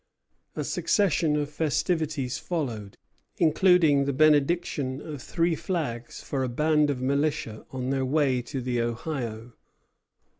A 0.55 0.63
succession 0.63 1.35
of 1.35 1.51
festivities 1.51 2.39
followed, 2.39 2.97
including 3.37 4.05
the 4.05 4.13
benediction 4.13 4.99
of 4.99 5.21
three 5.21 5.53
flags 5.53 6.23
for 6.23 6.41
a 6.43 6.49
band 6.49 6.89
of 6.89 7.03
militia 7.03 7.67
on 7.69 7.91
their 7.91 8.03
way 8.03 8.41
to 8.41 8.61
the 8.61 8.81
Ohio. 8.81 9.53